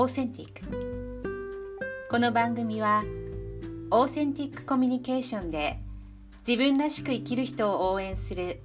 [0.00, 3.02] オーセンティックこの番組は
[3.90, 5.80] オーセンティックコミュニケーションで
[6.46, 8.62] 自分らしく生きる人を応援する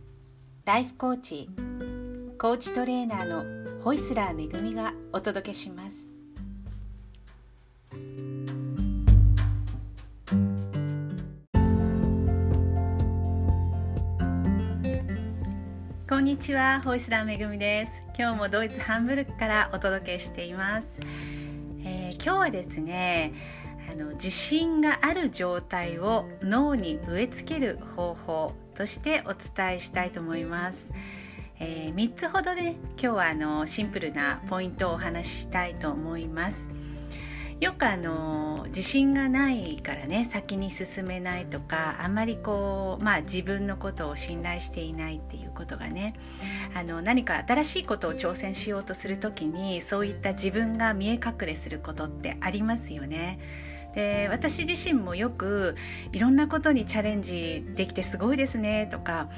[0.64, 1.50] ライフコーチ
[2.38, 6.13] コーチトレーナーのホイスラーめぐみがお届けします。
[16.24, 18.02] んにちは、ホイスラーめぐみです。
[18.18, 20.98] 今日もドイツハンブルクからお届けしています。
[21.84, 23.34] えー、今日はですね、
[23.92, 30.94] あの自信がある状態を脳に植え付ける方法としてお伝えしたいと思います。
[31.60, 36.70] えー、3つほどで今日はあのシンプルなポイントをお話ししたいと思います。
[37.64, 46.14] よくあの自信がないからね先に進めないとかあんまりこうまあ自分のことを信頼していないっていうことがね
[46.76, 53.40] あの何か新しいことを挑戦しようとする時にそういった自分が見え隠れすることってありますよね。
[53.96, 55.78] で私自身もよく
[56.12, 59.30] いろんなことにチャレンジできてすごいですねとか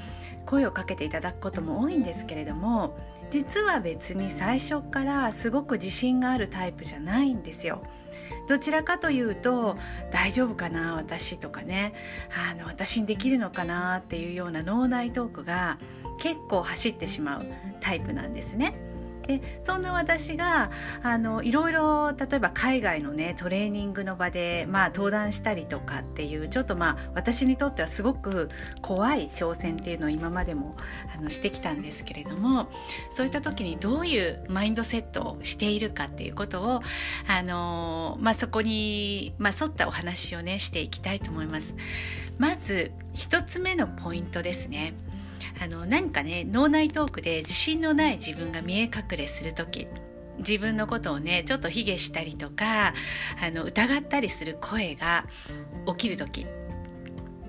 [0.46, 2.96] 声をかけていただくことも多いんですけれども
[3.30, 7.82] 実は別に最初からすごく自信があるタイプじゃないんですよ。
[8.48, 9.76] どちらかというと
[10.10, 11.94] 大丈夫かな私とかね
[12.50, 15.78] あの私にできるのかなっていうような脳内トークが
[16.18, 17.46] 結構走ってしまう
[17.80, 18.74] タイプなんですね。
[19.26, 20.70] でそんな私が
[21.02, 28.48] あのいろいろ例えば海外のねトレーニングの場で、まあ、登壇したりとかっていうちょっとまあ私にとってはすごく
[28.82, 30.76] 怖い挑戦っていうのを今までも
[31.16, 32.68] あのしてきたんですけれども
[33.10, 36.80] そういった時にどういうマインドセットをしているかっていうことを
[37.28, 41.74] あの、まあ、そこに、まあ、沿ったお話をねしていきたいと思います。
[42.38, 44.94] まず一つ目のポイントですね。
[45.60, 49.88] あの何かね脳内トークで自信のない自分が見え隠れする時。
[50.38, 55.24] 自分のことをねちょっと卑下したりとかあの疑ったりする声が
[55.86, 56.46] 起きる時。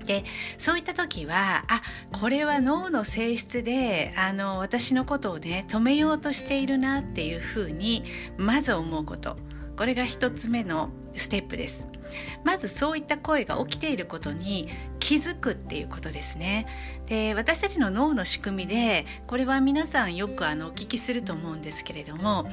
[0.06, 0.24] で
[0.56, 1.82] そういった時はあ
[2.18, 8.04] これは脳の性質であの私のことをね止めようとしているなっていうふうに
[8.38, 9.36] まず思うこと。
[9.78, 11.86] これが一つ目のステップです。
[12.42, 14.66] まずそういった声が起きていることに
[14.98, 16.66] 気づくっていうことですね。
[17.06, 22.50] で私たちの脳の仕組みでこれは皆さんよくあのお聞きすると思うんですけれども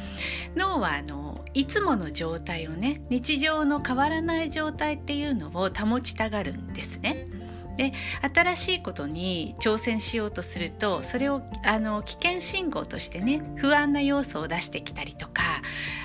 [0.55, 7.44] 脳はあのいつもの状態をね日常の変わらない状態っていうのを保ちたがるんですね。
[7.77, 7.93] で
[8.33, 15.43] 新しいことに挑戦しようとするとそれをあの危険信号としてね不安な要素を出してきたりとか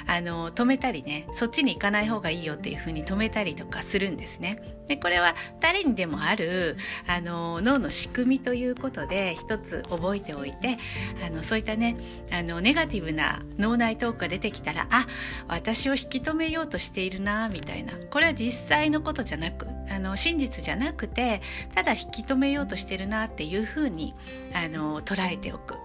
[0.07, 4.61] あの止めたりねそっちに行かない方がいいよっていうふうに止めたりとかするんですね。
[4.89, 6.77] でこれは誰にでもある
[7.07, 10.79] あの脳の仕組みということで一つ覚えておいて
[11.25, 11.97] あのそういったね
[12.33, 15.07] あのネガティブな脳内トークが出てきたらあ
[15.47, 19.69] 私を引き止めようとしているなみたいなこれは実際のことじゃなく
[20.01, 21.41] の真実じゃなくて
[21.75, 24.15] ただ引き止めようとしてるなっていうふうに
[24.53, 25.81] あの捉えておくこ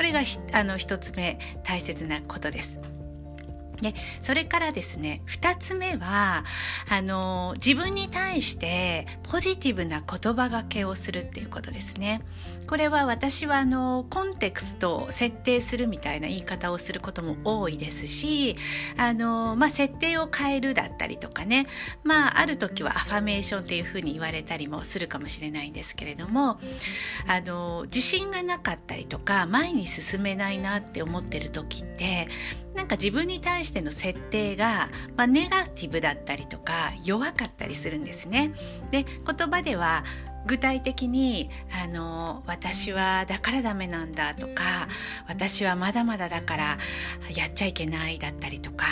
[0.00, 0.22] れが
[0.52, 2.80] あの一つ目大切なことです。
[3.80, 6.44] でそれからですね2つ目は
[6.90, 12.22] あの自分に対してポジティブな言葉がけをするっていうことですね。
[12.66, 18.56] これは私はあのコンテクストを設定するみたいな言い方をすることも多いですし
[18.96, 21.66] あの、まあ、設定を変えるだったりとかね、
[22.02, 26.58] まあ、ある時はアファメーションっていうふうに言われたりもするかもしれないんですけれども
[27.26, 32.28] あの自信がなかったりとか前に進めないなって思ってる時って
[32.74, 38.52] なんか自分に対しての設定が、まあ、ネガティブだったりとか弱かったりするんですね。
[38.90, 40.04] で言葉では
[40.46, 44.88] 具体的にあの私はだからダメなんだとか
[45.28, 46.78] 私はまだまだだから
[47.34, 48.86] やっちゃいけないだったりとか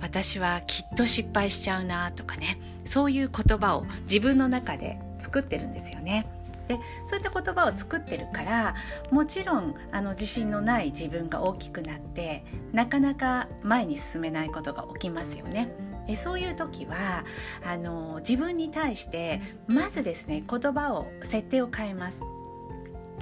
[0.00, 6.26] 私はきっと失敗しちゃうなとかねそういう言葉を自分の中で作ってるんですよね。
[6.68, 8.74] でそういった言葉を作ってるから
[9.10, 15.68] もちろんあの自信のない自分が大きくなってなかなか前に進めないことが起きますよね。
[16.06, 17.24] でそういう時は
[17.64, 22.22] あの自分に対してまずですね言葉を設定を変えます。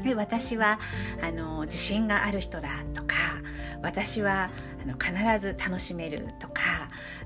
[0.02, 0.80] で私は
[1.22, 3.14] あの自信がある人だとか
[3.82, 4.50] 私は
[4.82, 6.73] あの必ず楽しめるとか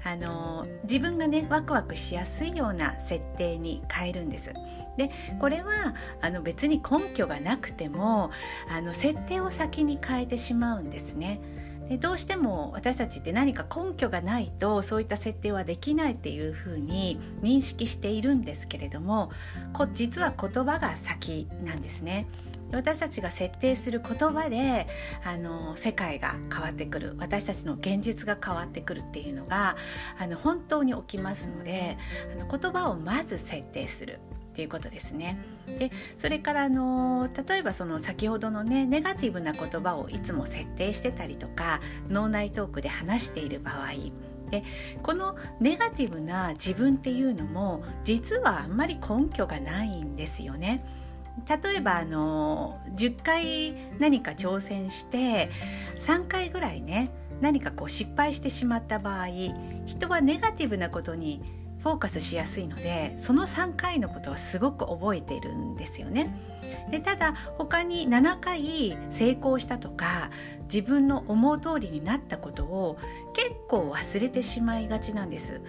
[0.08, 4.54] あの自分がねワクワクしやすいような設定に変えるんです。
[4.96, 8.30] でこれはあの別に根拠がなくても
[8.70, 11.40] あの設定を先に変えてしまうんですね。
[11.90, 19.30] でどうしても私たちって何か根拠がないとそういった設定はできないっていうふうに認識しているんですけれども
[19.74, 22.26] こ実は言葉が先なんですね。
[22.72, 24.86] 私たちが設定する言葉で
[25.24, 29.76] あの世界が変わってくる私たちの現実が変わってくるっていうのが
[30.18, 31.96] あの本当に起きますので
[32.36, 34.20] あの言葉をまず設定する
[34.50, 35.38] っていうことですね。
[35.78, 43.92] でそれからあの例えばその先ほどのねネガティブな言葉をいつも設定してたりとか脳内トークで話している場合
[44.50, 44.64] で
[45.02, 50.84] このネガティブな自分っていうのも実はあんまり根拠がないんですよね。
[51.46, 55.50] 例えばあの10回何か挑戦して
[55.96, 59.28] 3回ぐらいね何かこう失敗してしまった場合
[59.86, 61.42] 人はネガティブなことに
[61.82, 66.36] フォーカスしやすいのでその3回のことはすごく覚えてるんですよね。
[66.90, 70.30] でただ他に7回成功したとか
[70.64, 72.98] 自分の思う通りになったことを
[73.32, 75.60] 結構忘れてしまいがちなんです。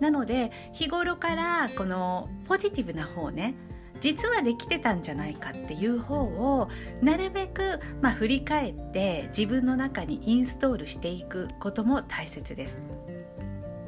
[0.00, 3.54] なので日頃からこのポジティブな方ね
[4.00, 6.68] 実はできてたんじゃないかっていう方を
[7.02, 12.82] なるべく、まあ、振り返って自分の中にインストールしていくことも大切です。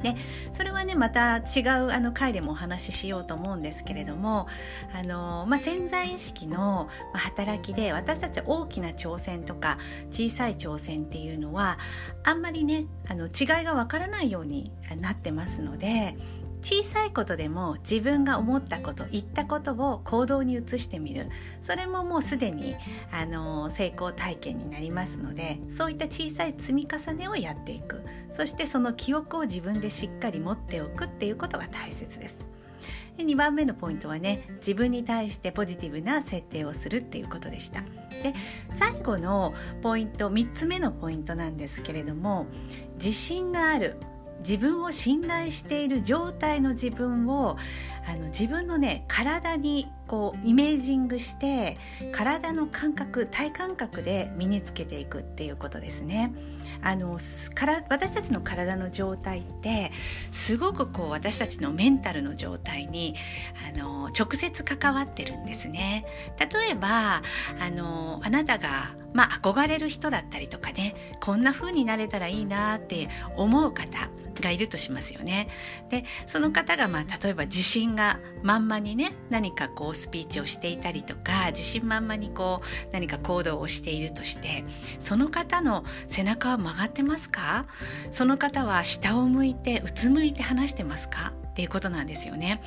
[0.02, 0.16] で
[0.52, 4.48] それはねまた違うあの回でもお話ししようと思うんですけれども
[4.92, 9.78] あの、まあ、潜在意識の働きで私たち大きな挑戦とか
[10.10, 11.78] 小さい挑戦っていうのは
[12.24, 16.16] あんまりねあの違いがわからないようになってますので
[16.62, 21.28] 小さいことでも自分が思ったこと言ったことを行動に移してみる。
[21.60, 22.76] それももうすでに
[23.10, 28.02] あの成功体験になりますのでそういった小さい積み重ねをやっていく。
[28.30, 32.46] そしてその記憶を自分でしっかり持っておくっていうことが大切です。
[33.16, 37.82] で2番目のポイントはね自分に対してポジティブな設定をするっていうことでした。
[38.22, 38.34] で
[38.76, 42.46] 最後のポイント3つ目のポイントなんですけれども
[42.94, 43.96] 自信がある。
[44.42, 47.56] 自分を信頼している状態の自分を
[48.04, 51.78] あの自分のね体にこうイメージングして
[52.10, 56.34] 体の感覚体感覚で身につけていくっていうことですね。
[56.82, 57.18] あの
[57.54, 59.92] から私たちの体の状態って
[60.32, 63.14] すごくこう私たちのメンタルの状態に
[63.72, 66.04] あの直接関わってるんですね。
[66.38, 67.22] 例えば
[67.60, 74.10] あのあなたがまあ憧れる人だったりとかねこんな風になれたらいいなって思う方
[74.40, 75.48] がいるとしますよね。
[75.90, 84.64] でその方がまあ例えば自信が満々にね何かこうスピーチをしていたりとか自信満々にこう何か行動をしているとして
[84.98, 87.66] その方の背中は曲がってますか？
[88.10, 91.32] その方は下を向いてうつむいて話してますか？
[91.52, 92.62] っていうことなんですよね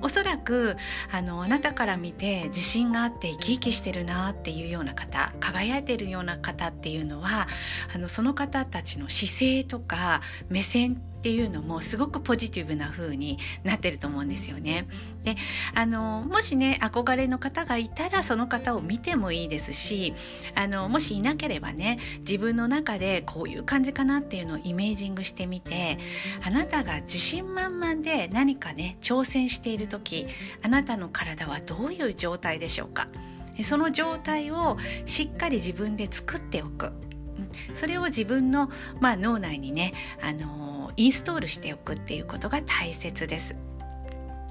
[0.00, 0.76] おそらく
[1.12, 7.46] あのあなたから見て自信があって生き生きしてるなっていうような方輝いてるような方っていうのは
[7.94, 14.88] あのその方たちの姿勢とか目線っていうのもすごくポジティブな風になってると思うんですよね。
[15.22, 15.36] で
[15.74, 20.14] あのもしね憧れの方がいたらその方を見てもいいですし
[20.54, 25.98] あのもしいなければね自分の中でこういう感じかなっていうのをイメージングしてみて
[26.42, 30.26] あなたが自信満々で何かね挑戦している時
[30.62, 33.08] あなたの体はどういう状態でしょうか？
[33.62, 36.92] その状態をしっかり自分で作っておく。
[37.74, 39.92] それを自分の、まあ、脳内にね、
[40.22, 43.56] あのインストールしておくっていうことが大切です。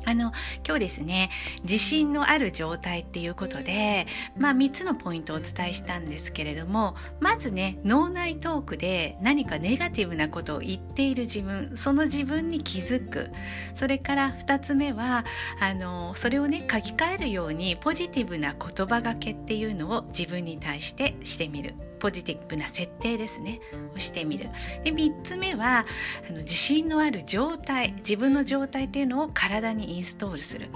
[0.06, 0.32] あの
[0.66, 1.30] 今日ですね
[1.64, 13.30] 自信のある状態っていうことで、まあ、3つのポイントをお伝えしたんですけれどもまずね脳内トークで何かネガティブなことを言っている自分その自分に気づく
[13.74, 15.26] それから2つ目は
[15.60, 21.89] あのそれをね書き換えるようにポジティブな言葉がけっていうのを自分に対してしてみる。
[22.00, 23.60] ポジティブな設定ですね。
[23.96, 24.50] をしてみる。
[24.84, 25.86] で3つ目は
[26.30, 27.94] あの自信のある状態。
[27.98, 30.70] 自分の状態っていうのを体にインストールする。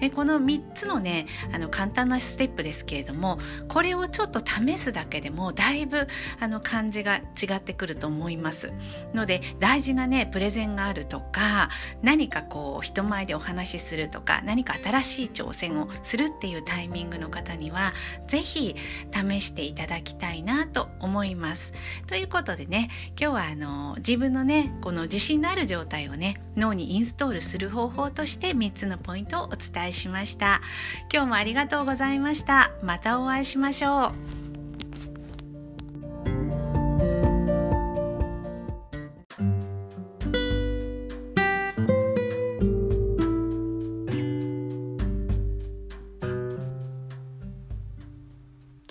[0.00, 3.38] でこの3つのねあの簡単なステップですけれども
[3.68, 6.08] これをちょっと試すだけでもだいぶ
[6.40, 8.72] あの感じが違ってくると思います。
[9.14, 11.68] ので大事なねプレゼンがあるとか
[12.02, 17.92] 何かこう人前でお話しするとか何か新しい挑戦をするっていうタイミングの方には
[18.26, 18.76] 是非
[19.12, 21.74] 試していただきたいななと思います。
[22.06, 22.88] ということでね
[23.20, 30.60] 今日はあの自分のねこの自信のある状態をね脳にインストールする方法として3つのポイントをお伝えしました。
[31.12, 32.72] 今日もありがとうございました。
[32.82, 34.06] またお会いしましょ
[34.40, 34.43] う。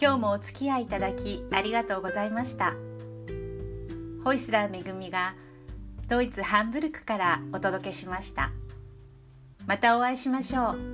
[0.03, 2.74] 今日もお付き合いいただきありがとうございました。
[4.25, 5.33] ホイスラーめぐみが
[6.10, 8.51] ドイツハンブルクからお届けしました。
[9.65, 10.92] またお会いしましょう。